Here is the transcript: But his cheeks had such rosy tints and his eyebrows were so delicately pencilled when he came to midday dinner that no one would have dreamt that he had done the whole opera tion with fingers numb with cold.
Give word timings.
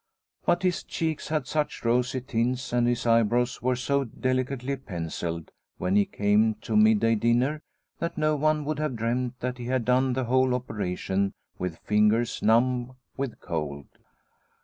But 0.47 0.63
his 0.63 0.81
cheeks 0.81 1.27
had 1.27 1.45
such 1.45 1.85
rosy 1.85 2.21
tints 2.21 2.73
and 2.73 2.87
his 2.87 3.05
eyebrows 3.05 3.61
were 3.61 3.75
so 3.75 4.03
delicately 4.05 4.75
pencilled 4.75 5.51
when 5.77 5.95
he 5.95 6.05
came 6.05 6.55
to 6.61 6.75
midday 6.75 7.13
dinner 7.13 7.61
that 7.99 8.17
no 8.17 8.35
one 8.35 8.65
would 8.65 8.79
have 8.79 8.95
dreamt 8.95 9.39
that 9.41 9.59
he 9.59 9.65
had 9.67 9.85
done 9.85 10.13
the 10.13 10.23
whole 10.23 10.55
opera 10.55 10.95
tion 10.95 11.33
with 11.59 11.77
fingers 11.77 12.41
numb 12.41 12.93
with 13.15 13.39
cold. 13.41 13.89